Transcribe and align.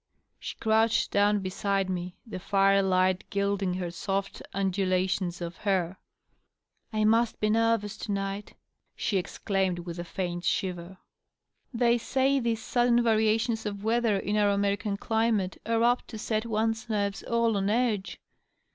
She 0.39 0.55
crouched 0.55 1.11
down 1.11 1.41
beside 1.41 1.87
me, 1.87 2.17
the 2.25 2.39
firelight 2.39 3.23
gilding 3.29 3.75
her 3.75 3.89
sofl 3.89 4.41
undulations 4.51 5.41
of 5.41 5.57
hair. 5.57 5.99
"I 6.91 7.03
must 7.03 7.39
be 7.39 7.51
nervous 7.51 7.97
to 7.97 8.11
night," 8.11 8.55
she 8.95 9.19
exclaimed. 9.19 9.77
622 9.85 9.85
DOUGLAS 9.85 9.97
DUANE. 9.99 9.99
With 9.99 9.99
a 9.99 10.13
faint 10.15 10.43
shiver." 10.89 10.97
They 11.87 11.97
say 11.99 12.39
these 12.39 12.63
sudden 12.63 13.03
variations 13.03 13.67
of 13.67 13.83
weather 13.83 14.17
in 14.17 14.37
our 14.37 14.49
American 14.49 14.97
climate 14.97 15.61
are 15.67 15.83
apt 15.83 16.07
to 16.07 16.17
set 16.17 16.45
one^s 16.45 16.89
nerves 16.89 17.21
all 17.21 17.55
on 17.55 17.69
edge. 17.69 18.19